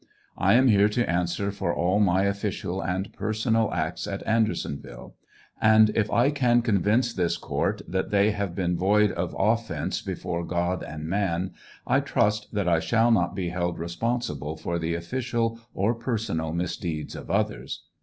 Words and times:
I 0.39 0.55
am 0.55 0.67
here 0.67 0.89
to 0.89 1.07
answer 1.07 1.51
for 1.51 1.71
all 1.75 1.99
my 1.99 2.23
official 2.23 2.81
anc 2.81 3.13
personal 3.13 3.71
acts 3.71 4.07
at 4.07 4.25
Andersonville, 4.25 5.13
and 5.61 5.91
if 5.91 6.09
I 6.09 6.31
can 6.31 6.63
convince 6.63 7.13
this 7.13 7.37
court 7.37 7.83
that 7.87 8.09
they 8.09 8.31
have 8.31 8.55
been 8.55 8.75
void 8.75 9.11
of 9.11 9.35
offence 9.37 10.01
before 10.01 10.43
God 10.43 10.81
and 10.81 11.05
man, 11.07 11.51
I 11.85 11.99
trust 11.99 12.51
that 12.51 12.67
I 12.67 12.79
shall 12.79 13.11
not 13.11 13.35
be 13.35 13.49
held 13.49 13.77
respon 13.77 14.21
sible 14.27 14.59
for 14.59 14.79
the 14.79 14.95
official 14.95 15.59
or 15.75 15.93
personal 15.93 16.51
misdeeds 16.51 17.15
of 17.15 17.29
others. 17.29 17.83